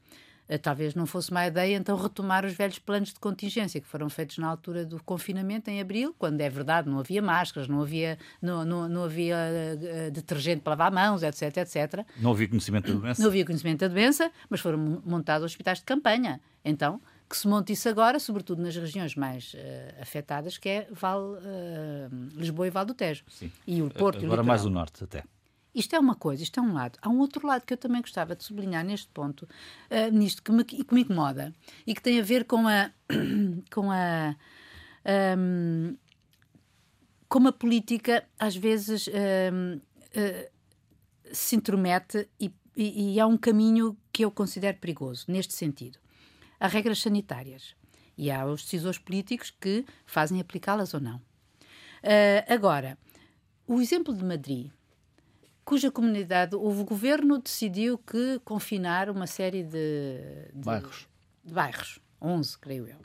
[0.47, 4.10] eh, talvez não fosse má ideia então retomar os velhos planos de contingência que foram
[4.10, 8.17] feitos na altura do confinamento em abril, quando é verdade não havia máscaras, não havia,
[8.41, 12.06] não, não, não havia uh, detergente para lavar mãos, etc, etc.
[12.19, 13.21] Não havia conhecimento da doença?
[13.21, 16.41] Não havia conhecimento da doença, mas foram montados hospitais de campanha.
[16.65, 21.21] Então, que se monte isso agora, sobretudo nas regiões mais uh, afetadas, que é Val,
[21.21, 23.23] uh, Lisboa e Val do Tejo.
[23.29, 23.51] Sim.
[23.65, 25.23] E o Porto Agora e o mais o Norte até.
[25.73, 26.99] Isto é uma coisa, isto é um lado.
[27.01, 30.51] Há um outro lado que eu também gostava de sublinhar neste ponto, uh, nisto que
[30.51, 31.53] me, que me incomoda
[31.88, 32.91] e que tem a ver com a.
[33.73, 34.36] com a.
[35.38, 35.97] Um,
[37.27, 39.81] como a política às vezes um, uh,
[40.13, 40.51] eh,
[41.31, 45.97] se intromete e, e, e há um caminho que eu considero perigoso neste sentido.
[46.63, 47.76] Há regras sanitárias
[48.17, 51.17] e há os decisores políticos que fazem aplicá-las ou não.
[51.17, 52.97] Uh, agora,
[53.67, 54.71] o exemplo de Madrid
[55.65, 61.10] cuja comunidade, o governo decidiu que confinar uma série de, de bairros.
[61.43, 62.97] De bairros, 11, creio eu.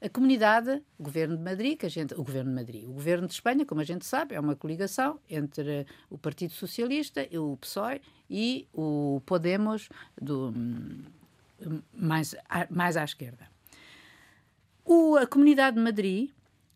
[0.00, 3.26] A comunidade, o governo de Madrid, que a gente, o governo de Madrid, o governo
[3.26, 8.00] de Espanha, como a gente sabe, é uma coligação entre o Partido Socialista, o PSOE
[8.30, 9.88] e o Podemos
[10.20, 10.52] do
[11.92, 12.34] mais
[12.70, 13.50] mais à esquerda.
[14.84, 16.30] O, a comunidade de Madrid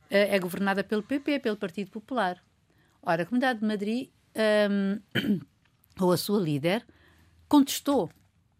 [0.08, 2.42] é, é governada pelo PP, pelo Partido Popular.
[3.02, 5.40] Ora, a comunidade de Madrid um,
[6.00, 6.86] ou a sua líder,
[7.48, 8.10] contestou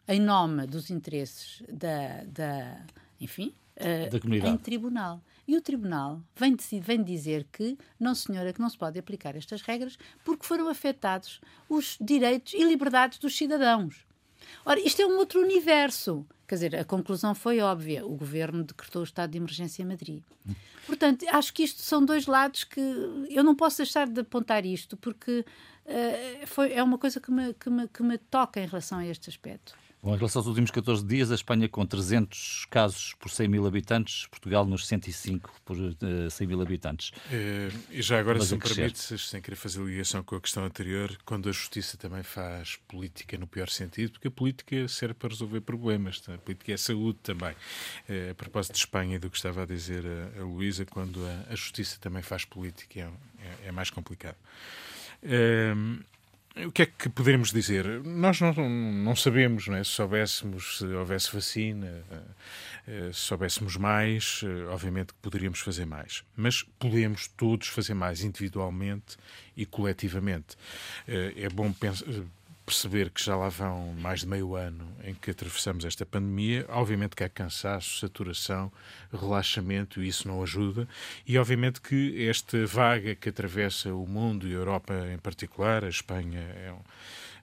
[0.09, 2.87] em nome dos interesses da, da
[3.21, 4.55] enfim, uh, da comunidade.
[4.55, 5.21] em tribunal.
[5.47, 9.62] E o tribunal vem, vem dizer que, não senhora, que não se pode aplicar estas
[9.62, 14.06] regras porque foram afetados os direitos e liberdades dos cidadãos.
[14.65, 16.27] Ora, isto é um outro universo.
[16.47, 18.07] Quer dizer, a conclusão foi óbvia.
[18.07, 20.23] O governo decretou o estado de emergência em Madrid.
[20.87, 22.81] Portanto, acho que isto são dois lados que
[23.29, 27.53] eu não posso deixar de apontar isto, porque uh, foi, é uma coisa que me,
[27.55, 29.75] que, me, que me toca em relação a este aspecto.
[30.03, 33.67] Bom, em relação aos últimos 14 dias, a Espanha com 300 casos por 100 mil
[33.67, 37.11] habitantes, Portugal nos 105 por uh, eh, 100 mil habitantes.
[37.33, 40.65] É, e já agora, Mas se me permite, sem querer fazer ligação com a questão
[40.65, 45.31] anterior, quando a justiça também faz política no pior sentido, porque a política serve para
[45.31, 47.55] resolver problemas, a política é saúde também.
[48.09, 51.27] É, a propósito de Espanha e do que estava a dizer a, a Luísa, quando
[51.27, 53.03] a, a, justiça também faz política, é,
[53.65, 54.37] é, é mais complicado.
[55.23, 55.75] É,
[56.64, 57.85] o que é que poderemos dizer?
[58.03, 59.85] Nós não, não sabemos, não é?
[59.85, 62.03] se soubéssemos, se houvesse vacina,
[62.87, 66.25] eh, se soubéssemos mais, eh, obviamente que poderíamos fazer mais.
[66.35, 69.16] Mas podemos todos fazer mais individualmente
[69.55, 70.57] e coletivamente.
[71.07, 71.73] Eh, é bom
[72.67, 76.67] perceber que já lá vão mais de meio ano em que atravessamos esta pandemia.
[76.69, 78.73] Obviamente que há cansaço, saturação,
[79.13, 80.89] relaxamento, e isso não ajuda.
[81.25, 85.89] E obviamente que esta vaga que atravessa o mundo e a Europa em particular, a
[85.89, 86.81] Espanha é um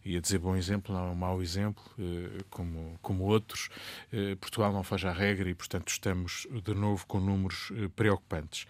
[0.06, 3.70] ia dizer bom exemplo, não é um mau exemplo, eh, como, como outros.
[4.12, 8.66] Eh, Portugal não faz a regra e, portanto, estamos de novo com números eh, preocupantes.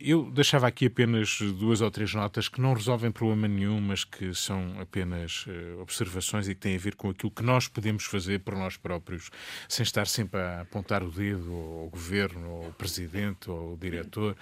[0.00, 4.34] Eu deixava aqui apenas duas ou três notas que não resolvem problema nenhum, mas que
[4.34, 5.46] são apenas
[5.80, 9.30] observações e que têm a ver com aquilo que nós podemos fazer por nós próprios,
[9.68, 14.36] sem estar sempre a apontar o dedo ao governo, ao presidente, ao diretor,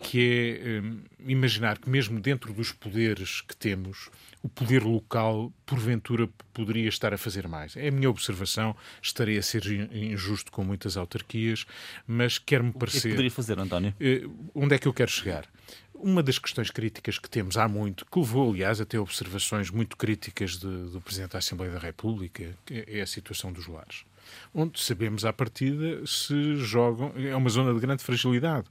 [0.00, 0.82] que
[1.22, 4.10] é imaginar que mesmo dentro dos poderes que temos,
[4.44, 7.74] o poder local, porventura, poderia estar a fazer mais.
[7.78, 11.64] É a minha observação, estarei a ser injusto com muitas autarquias,
[12.06, 12.98] mas quer-me parecer.
[12.98, 13.94] O que, é que poderia fazer, António?
[13.98, 14.22] Eh,
[14.54, 15.46] onde é que eu quero chegar?
[15.94, 19.96] Uma das questões críticas que temos há muito, que levou, aliás, a ter observações muito
[19.96, 24.04] críticas de, do Presidente da Assembleia da República, é a situação dos lares
[24.54, 27.12] onde sabemos à partida se jogam.
[27.16, 28.66] É uma zona de grande fragilidade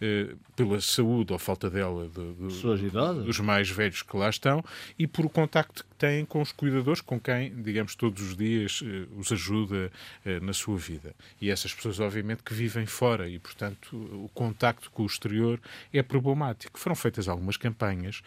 [0.00, 4.64] eh, pela saúde ou falta dela de, de, dos mais velhos que lá estão
[4.98, 8.80] e por o contacto que têm com os cuidadores, com quem, digamos, todos os dias
[8.84, 9.90] eh, os ajuda
[10.24, 11.14] eh, na sua vida.
[11.40, 15.60] E essas pessoas, obviamente, que vivem fora e, portanto, o contacto com o exterior
[15.92, 16.78] é problemático.
[16.78, 18.22] Foram feitas algumas campanhas,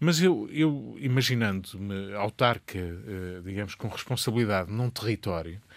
[0.00, 2.78] mas eu, eu imaginando-me autarca,
[3.44, 5.73] digamos, com responsabilidade num território, eh,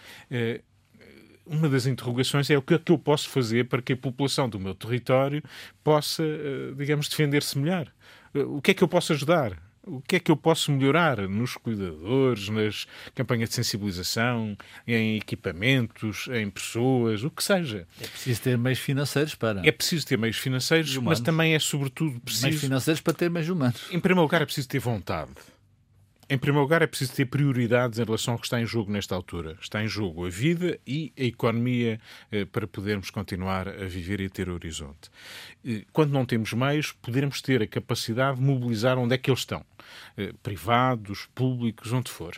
[1.48, 4.48] uma das interrogações é o que é que eu posso fazer para que a população
[4.48, 5.42] do meu território
[5.82, 7.90] possa, eh, digamos, defender-se melhor.
[8.34, 9.56] Eh, o que é que eu posso ajudar?
[9.82, 14.54] O que é que eu posso melhorar nos cuidadores, nas campanhas de sensibilização,
[14.86, 17.88] em equipamentos, em pessoas, o que seja?
[17.98, 19.66] É preciso ter meios financeiros para.
[19.66, 22.48] É preciso ter meios financeiros, mas também é, sobretudo, preciso.
[22.48, 23.86] Meios financeiros para ter meios humanos.
[23.90, 25.30] Em primeiro lugar, é preciso ter vontade
[26.30, 29.14] Em primeiro lugar, é preciso ter prioridades em relação ao que está em jogo nesta
[29.14, 29.56] altura.
[29.62, 31.98] Está em jogo a vida e a economia
[32.30, 35.10] eh, para podermos continuar a viver e a ter horizonte.
[35.90, 39.64] Quando não temos meios, poderemos ter a capacidade de mobilizar onde é que eles estão.
[40.18, 42.34] Eh, privados, públicos, onde for.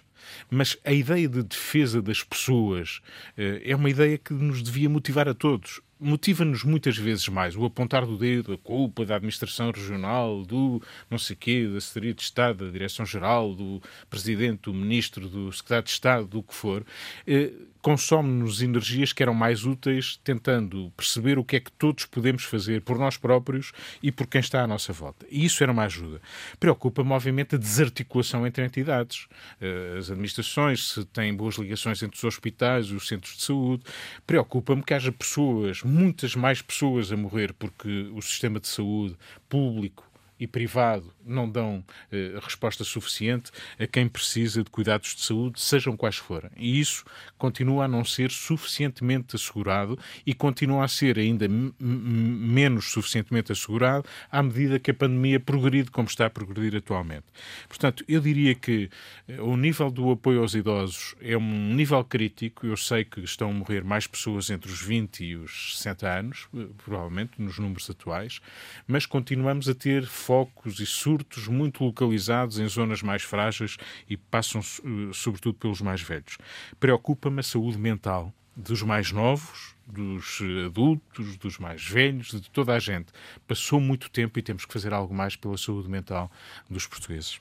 [0.49, 3.01] Mas a ideia de defesa das pessoas
[3.37, 7.65] eh, é uma ideia que nos devia motivar a todos motiva-nos muitas vezes mais o
[7.65, 12.23] apontar do dedo, a culpa da administração regional, do não sei quê, da Secretaria de
[12.23, 16.85] Estado, da Direção-Geral, do Presidente, do Ministro, do Secretário de Estado, do que for,
[17.27, 17.53] eh,
[17.83, 22.83] consome-nos energias que eram mais úteis tentando perceber o que é que todos podemos fazer
[22.83, 25.27] por nós próprios e por quem está à nossa volta.
[25.31, 26.21] E isso era uma ajuda.
[26.59, 29.27] Preocupa-me, obviamente, a desarticulação entre entidades.
[29.61, 33.83] Eh, as administrações, se têm boas ligações entre os hospitais e os centros de saúde.
[34.27, 39.17] Preocupa-me que haja pessoas, muitas mais pessoas a morrer porque o sistema de saúde
[39.49, 40.10] público
[40.41, 45.97] e privado não dão eh, resposta suficiente a quem precisa de cuidados de saúde, sejam
[45.97, 46.51] quais forem.
[46.57, 47.05] E isso
[47.37, 54.43] continua a não ser suficientemente assegurado e continua a ser ainda menos suficientemente assegurado à
[54.43, 57.27] medida que a pandemia progride como está a progredir atualmente.
[57.69, 58.91] Portanto, eu diria que
[59.29, 62.67] eh, o nível do apoio aos idosos é um nível crítico.
[62.67, 66.49] Eu sei que estão a morrer mais pessoas entre os 20 e os 60 anos,
[66.57, 68.41] eh, provavelmente, nos números atuais,
[68.87, 73.77] mas continuamos a ter focos e surtos muito localizados em zonas mais frágeis
[74.09, 76.39] e passam eh, sobretudo pelos mais velhos.
[76.79, 82.73] Preocupa-me a saúde mental dos mais novos, dos eh, adultos, dos mais velhos, de toda
[82.73, 83.13] a gente.
[83.49, 86.31] Passou muito tempo e temos que fazer algo mais pela saúde mental
[86.71, 87.41] dos portugueses.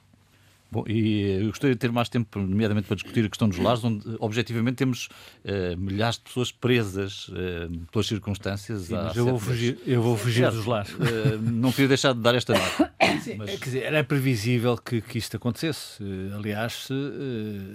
[0.72, 3.84] Bom, e eu gostaria de ter mais tempo, nomeadamente para discutir a questão dos lares,
[3.84, 5.10] onde objetivamente temos
[5.44, 8.84] uh, milhares de pessoas presas uh, pelas circunstâncias.
[8.84, 10.94] Sim, mas eu vou, fugir, eu vou fugir dos lares.
[10.94, 12.94] Uh, não queria deixar de dar esta nota.
[13.38, 13.50] Mas...
[13.60, 16.02] Quer dizer, era previsível que, que isto acontecesse.
[16.34, 16.88] aliás,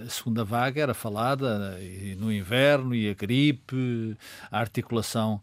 [0.06, 1.78] a segunda vaga era falada
[2.16, 4.16] no inverno e a gripe,
[4.50, 5.40] a articulação,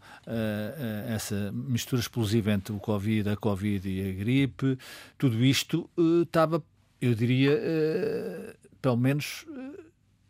[1.07, 4.77] essa mistura explosiva entre o Covid, a Covid e a gripe,
[5.17, 5.89] tudo isto
[6.23, 6.63] estava
[7.01, 9.83] eu diria, uh, pelo menos uh,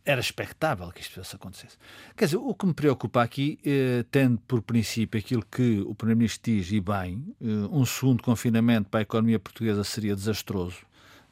[0.05, 1.77] era expectável que isto acontecesse.
[2.15, 6.51] Quer dizer, o que me preocupa aqui, uh, tendo por princípio aquilo que o Primeiro-Ministro
[6.51, 7.35] diz, e bem,
[7.69, 10.77] um segundo confinamento para a economia portuguesa seria desastroso,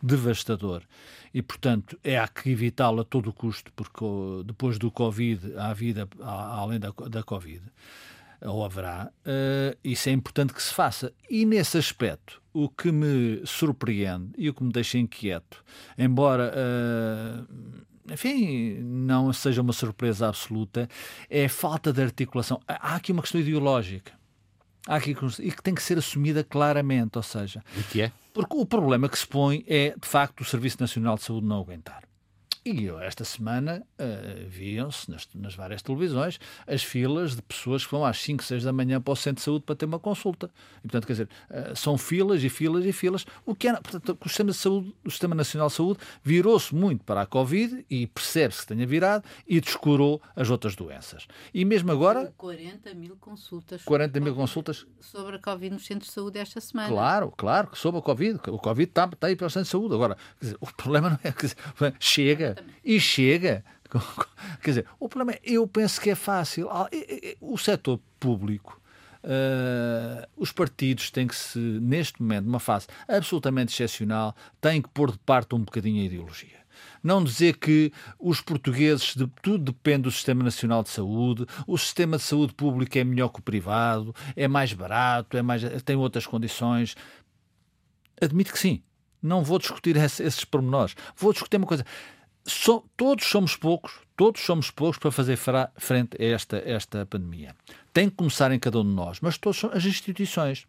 [0.04, 0.84] devastador,
[1.34, 4.04] e portanto é há que evitá-lo a todo custo, porque
[4.46, 7.62] depois do Covid há vida há, além da, da Covid
[8.42, 9.12] ou haverá,
[9.84, 11.12] isso é importante que se faça.
[11.30, 15.64] E nesse aspecto, o que me surpreende e o que me deixa inquieto,
[15.98, 16.54] embora.
[16.56, 20.90] Uh, enfim, não seja uma surpresa absoluta,
[21.30, 22.60] é a falta de articulação.
[22.68, 24.14] Há aqui uma questão ideológica.
[24.88, 27.64] Há aqui, e que tem que ser assumida claramente, ou seja...
[27.78, 28.12] O que é?
[28.34, 31.60] Porque o problema que se põe é, de facto, o Serviço Nacional de Saúde não
[31.60, 32.09] aguentar.
[32.66, 37.92] E eu, esta semana uh, viam-se nas, nas, várias televisões as filas de pessoas que
[37.92, 40.52] vão às 5, 6 da manhã para o centro de saúde para ter uma consulta.
[40.80, 43.26] E, portanto, quer dizer, uh, são filas e filas e filas.
[43.46, 47.04] O que é, portanto, o sistema, de saúde, o sistema Nacional de Saúde virou-se muito
[47.06, 51.28] para a Covid e percebe-se que tenha virado e descurou as outras doenças.
[51.54, 52.34] E mesmo agora.
[52.38, 53.84] 40 mil consultas.
[53.84, 54.86] 40 mil consultas.
[55.00, 56.90] Sobre a Covid nos centros de saúde esta semana.
[56.90, 58.40] Claro, claro, sobre a Covid.
[58.50, 59.96] O Covid está, está aí para o centro de saúde.
[59.96, 61.48] Agora, dizer, o problema não é que
[62.00, 62.49] chega
[62.84, 63.64] e chega.
[64.62, 66.70] Quer dizer, o problema é, eu penso que é fácil.
[66.70, 66.90] Ah,
[67.42, 68.80] o setor público,
[69.24, 75.12] uh, os partidos têm que se, neste momento, numa fase absolutamente excepcional, têm que pôr
[75.12, 76.60] de parte um bocadinho a ideologia.
[77.04, 82.18] Não dizer que os portugueses, de, tudo depende do Sistema Nacional de Saúde, o sistema
[82.18, 86.26] de saúde público é melhor que o privado, é mais barato, é mais, tem outras
[86.28, 86.96] condições.
[88.22, 88.84] Admito que sim.
[89.22, 90.96] Não vou discutir esses pormenores.
[91.16, 91.86] Vou discutir uma coisa
[92.50, 95.38] so, todos somos poucos, todos somos poucos para fazer
[95.78, 97.56] frente a esta, esta pandemia.
[97.94, 100.68] Tem que começar em cada um de nós, mas todas as instituições.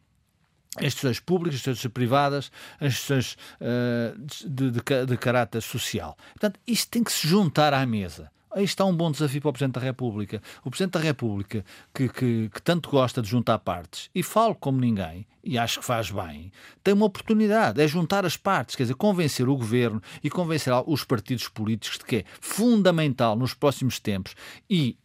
[0.77, 6.17] As instituições públicas, as instituições privadas, as instituições uh, de, de, de caráter social.
[6.33, 8.31] Portanto, isto tem que se juntar à mesa.
[8.53, 10.43] Aí está um bom desafio para o Presidente da República.
[10.65, 14.81] O Presidente da República, que, que, que, tanto gosta de juntar partes, e falo como
[14.81, 16.51] ninguém, e acho que faz bem,
[16.83, 21.05] tem uma oportunidade, é juntar as partes, quer dizer, convencer o Governo e convencer os
[21.05, 24.35] partidos políticos de que é fundamental nos próximos tempos
[24.69, 24.97] e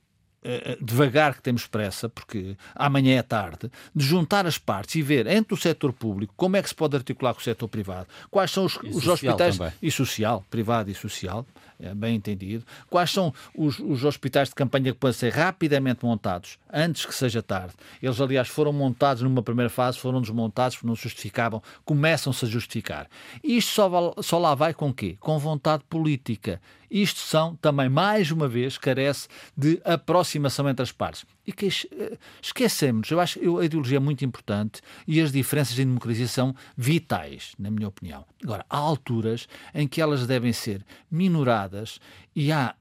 [0.47, 5.01] eh, eh, devagar que temos pressa, porque amanhã é tarde, de juntar as partes e
[5.01, 8.08] ver entre o setor público como é que se pode articular com o setor privado,
[8.29, 9.73] quais são os, os hospitais também.
[9.81, 11.47] e social, privado e social,
[11.95, 17.05] bem entendido, quais são os, os hospitais de campanha que podem ser rapidamente montados antes
[17.05, 17.73] que seja tarde.
[18.01, 23.07] Eles, aliás, foram montados numa primeira fase, foram desmontados porque não justificavam, começam-se a justificar.
[23.43, 25.17] Isto só, só lá vai com quê?
[25.19, 26.62] Com vontade política.
[26.90, 31.25] Isto são, também, mais uma vez, carece de aproximação entre as partes.
[31.46, 35.77] E que eh, esquecemos, eu acho que a ideologia é muito importante e as diferenças
[35.77, 38.25] em democracia são vitais, na minha opinião.
[38.44, 42.00] Agora, há alturas em que elas devem ser minoradas
[42.36, 42.75] e há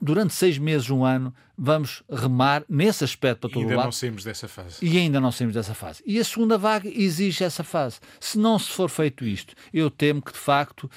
[0.00, 3.70] durante seis meses, um ano, vamos remar nesse aspecto para todo o lado.
[3.70, 4.78] E ainda não saímos dessa fase.
[4.82, 6.02] E ainda não saímos dessa fase.
[6.06, 8.00] E a segunda vaga exige essa fase.
[8.18, 10.90] Se não se for feito isto, eu temo que, de facto,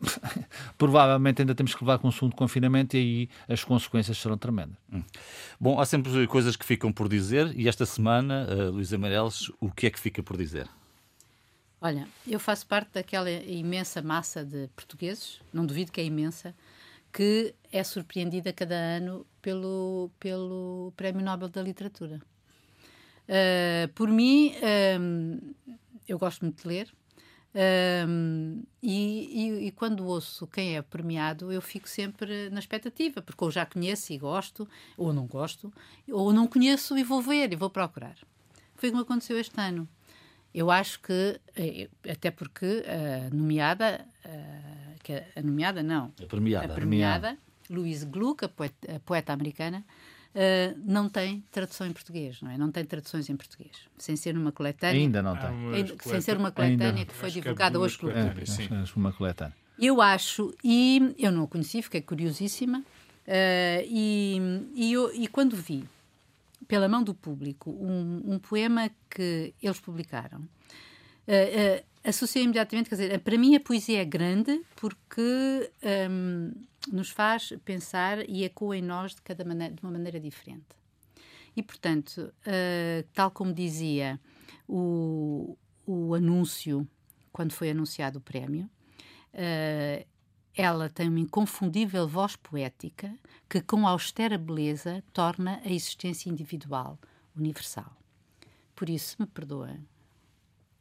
[0.76, 4.76] provavelmente ainda temos que levar com um segundo confinamento e aí as consequências serão tremendas.
[4.92, 5.02] Hum.
[5.58, 9.70] Bom, há sempre coisas que ficam por dizer e esta semana, uh, Luís Amarelos, o
[9.70, 10.68] que é que fica por dizer?
[11.80, 16.54] Olha, eu faço parte daquela imensa massa de portugueses, não duvido que é imensa,
[17.12, 22.20] que é surpreendida cada ano pelo, pelo Prémio Nobel da Literatura.
[23.28, 24.52] Uh, por mim,
[25.00, 25.54] um,
[26.08, 26.94] eu gosto muito de ler.
[27.54, 33.44] Um, e, e, e, quando ouço quem é premiado, eu fico sempre na expectativa, porque
[33.44, 35.72] ou já conheço e gosto, ou não gosto,
[36.10, 38.16] ou não conheço e vou ver e vou procurar.
[38.74, 39.86] Foi como aconteceu este ano.
[40.54, 44.06] Eu acho que, eh, até porque a nomeada,
[45.02, 47.38] que a nomeada não, a premiada, a premiada
[47.68, 49.84] Louise Gluck, a poeta, a poeta americana,
[50.32, 52.56] Uh, não tem tradução em português, não é?
[52.56, 54.98] Não tem traduções em português, sem ser numa coletânea.
[54.98, 55.98] Ainda não tem.
[56.00, 57.04] sem ser uma coletânea Ainda.
[57.04, 58.66] que foi acho divulgada que é hoje pelo é, sim.
[58.96, 59.54] uma coletânea.
[59.78, 64.40] Eu acho, e eu não a conheci, fiquei curiosíssima, uh, e,
[64.74, 65.84] e, eu, e, quando vi,
[66.66, 73.18] pela mão do público, um, um poema que eles publicaram, uh, associei imediatamente, quer dizer,
[73.20, 75.70] para mim a poesia é grande porque
[76.10, 76.52] um,
[76.90, 80.76] nos faz pensar e ecoa em nós de, cada maneira, de uma maneira diferente.
[81.54, 84.18] E, portanto, uh, tal como dizia
[84.66, 86.88] o, o anúncio,
[87.30, 88.68] quando foi anunciado o prémio,
[89.34, 90.06] uh,
[90.54, 93.14] ela tem uma inconfundível voz poética
[93.48, 96.98] que, com austera beleza, torna a existência individual
[97.36, 97.96] universal.
[98.74, 99.86] Por isso, me perdoem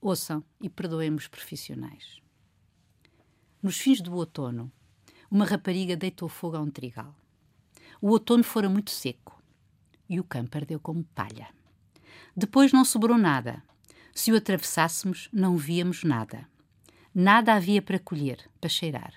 [0.02, 2.20] Ouçam e perdoemos profissionais.
[3.62, 4.72] Nos fins do outono,
[5.30, 7.16] uma rapariga deitou fogo a um trigal.
[8.02, 9.40] O outono fora muito seco
[10.10, 11.48] e o campo ardeu como palha.
[12.36, 13.64] Depois não sobrou nada.
[14.14, 16.50] Se o atravessássemos, não víamos nada.
[17.14, 19.14] Nada havia para colher, para cheirar.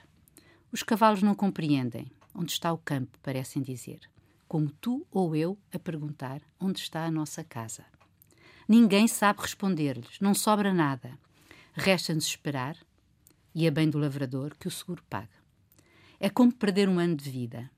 [0.71, 2.13] Os cavalos não compreendem.
[2.35, 4.01] Onde está o campo, parecem dizer.
[4.47, 7.87] Como tu ou eu a perguntar onde está a nossa casa.
[8.67, 11.19] Ninguém sabe responder-lhes, não sobra nada.
[11.75, 12.79] Resta-nos esperar,
[13.55, 15.29] e é bem do lavrador que o seguro paga.
[16.19, 17.71] É como perder um ano de vida.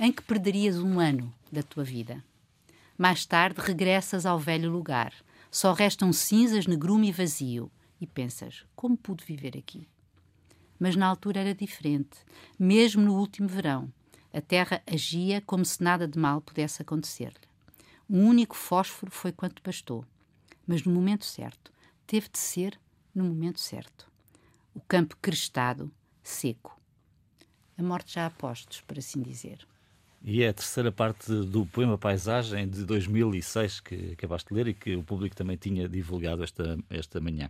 [0.00, 2.24] Em que perderias um ano da tua vida?
[2.98, 5.14] Mais tarde regressas ao velho lugar.
[5.48, 7.70] Só restam cinzas, negrume e vazio.
[8.00, 9.86] E pensas: como pude viver aqui?
[10.76, 12.18] Mas na altura era diferente.
[12.58, 13.92] Mesmo no último verão,
[14.34, 17.46] a terra agia como se nada de mal pudesse acontecer-lhe.
[18.10, 20.04] Um único fósforo foi quanto bastou
[20.66, 21.72] mas no momento certo.
[22.06, 22.80] Teve de ser
[23.14, 24.10] no momento certo.
[24.74, 25.90] O campo crestado,
[26.22, 26.80] seco.
[27.78, 29.66] A morte já a postos, por assim dizer.
[30.28, 34.74] E é a terceira parte do poema Paisagem de 2006 que acabaste de ler e
[34.74, 37.48] que o público também tinha divulgado esta, esta manhã.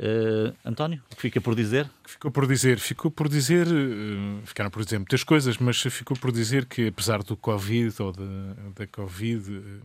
[0.00, 1.86] Uh, António, o que fica por dizer?
[2.06, 6.32] Ficou por dizer, ficou por dizer, uh, ficaram por dizer muitas coisas, mas ficou por
[6.32, 9.82] dizer que apesar do Covid ou da, da Covid, uh,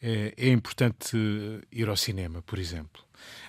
[0.00, 1.14] é, é importante
[1.70, 3.05] ir ao cinema, por exemplo.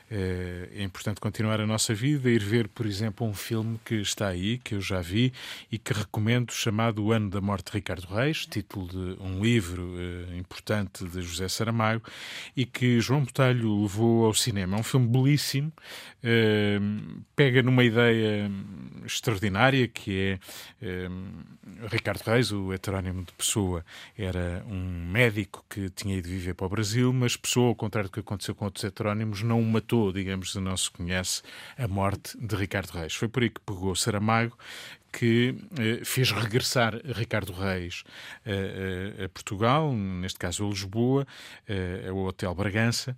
[0.10, 4.28] Eh, é importante continuar a nossa vida, ir ver, por exemplo, um filme que está
[4.28, 5.34] aí, que eu já vi
[5.70, 9.96] e que recomendo, chamado O Ano da Morte de Ricardo Reis, título de um livro
[9.98, 12.04] eh, importante de José Saramago,
[12.56, 14.78] e que João Botelho levou ao cinema.
[14.78, 15.74] É um filme belíssimo,
[16.24, 16.80] eh,
[17.36, 18.50] pega numa ideia
[19.06, 20.40] extraordinária que
[20.82, 21.10] é
[21.90, 23.86] Ricardo Reis, o heterónimo de Pessoa,
[24.18, 28.14] era um médico que tinha ido viver para o Brasil, mas Pessoa, ao contrário do
[28.14, 31.42] que aconteceu com outros heterónimos, não o matou digamos, não se conhece
[31.78, 33.14] a morte de Ricardo Reis.
[33.14, 34.58] Foi por aí que pegou Saramago,
[35.12, 38.04] que eh, fez regressar Ricardo Reis
[38.46, 41.26] eh, eh, a Portugal, neste caso a Lisboa,
[41.68, 43.18] eh, ao Hotel Bragança,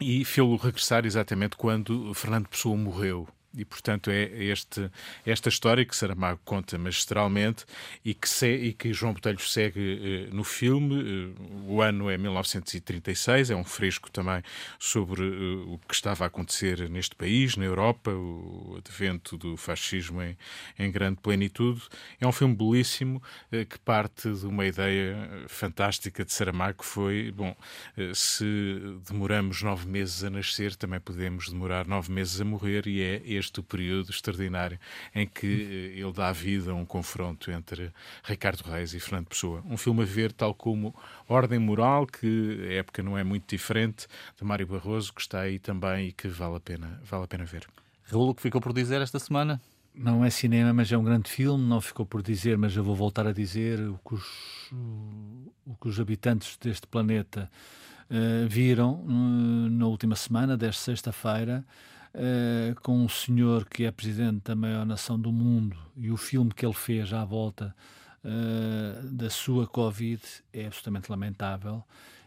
[0.00, 4.88] e fê-lo regressar exatamente quando Fernando Pessoa morreu E, portanto, é este,
[5.26, 7.64] esta história que Saramago conta magistralmente
[8.04, 11.34] e que, se, e que João Botelho segue uh, no filme.
[11.34, 14.40] Uh, o ano é 1936, é um fresco também
[14.78, 20.22] sobre uh, o que estava a acontecer neste país, na Europa, o advento do fascismo
[20.22, 20.38] em,
[20.78, 21.82] em grande plenitude.
[22.20, 23.20] É um filme belíssimo
[23.50, 27.56] que parte de uma ideia fantástica de Saramago, que foi, bom,
[28.14, 28.44] se
[29.08, 33.60] demoramos nove meses a nascer, também podemos demorar nove meses a morrer e é este
[33.60, 34.78] o período extraordinário
[35.14, 35.46] em que
[35.96, 39.62] eh, ele dá vida a um confronto entre Ricardo Reis e Fernando Pessoa.
[39.66, 40.94] Um filme a ver, tal como
[41.28, 44.06] Ordem Moral, que a época não é muito diferente,
[44.38, 47.44] de Mário Barroso, que está aí também e que vale a pena, vale a pena
[47.44, 47.66] ver.
[48.04, 49.60] Raul, o que ficou por dizer esta semana?
[49.94, 51.64] Não é cinema, mas é um grande filme.
[51.64, 54.72] Não ficou por dizer, mas eu vou voltar a dizer o que os,
[55.66, 57.50] o que os habitantes deste planeta
[58.10, 61.64] uh, viram uh, na última semana, desta sexta-feira,
[62.14, 66.52] uh, com um senhor que é presidente da maior nação do mundo e o filme
[66.52, 67.74] que ele fez à volta
[68.24, 71.82] uh, da sua Covid é absolutamente lamentável.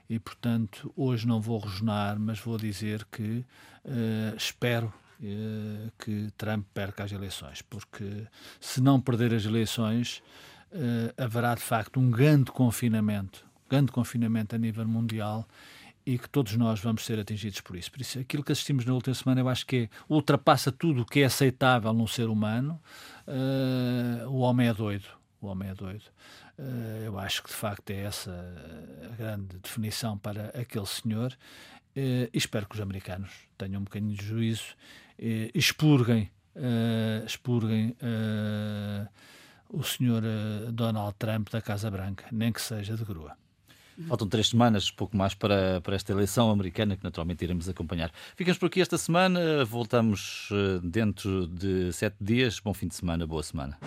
[0.10, 3.46] E, portanto, hoje não vou rejonar, mas vou dizer que
[3.86, 4.94] uh, espero
[6.00, 8.28] que Trump perca as eleições, porque
[8.60, 10.22] se não perder as eleições,
[11.16, 15.48] haverá de facto um grande confinamento, grande confinamento a nível mundial
[16.06, 17.92] e que todos nós vamos ser atingidos por isso.
[17.92, 21.06] Por isso, aquilo que assistimos na última semana, eu acho que é, ultrapassa tudo o
[21.06, 22.82] que é aceitável num ser humano.
[23.28, 25.06] Uh, o homem é doido.
[25.44, 26.06] O homem é doido.
[26.58, 28.32] Uh, eu acho que de facto é essa
[29.12, 31.34] a grande definição para aquele senhor.
[31.96, 34.76] Uh, espero que os americanos tenham um bocadinho de juízo,
[35.20, 36.32] uh, expurguem,
[37.26, 37.98] expurguem
[39.68, 40.22] o senhor
[40.72, 43.36] Donald Trump da Casa Branca, nem que seja de grua.
[44.08, 48.12] Faltam três semanas, pouco mais para, para esta eleição americana, que naturalmente iremos acompanhar.
[48.36, 52.60] Ficamos por aqui esta semana, voltamos eh, dentro de sete dias.
[52.60, 53.78] Bom fim de semana, boa semana.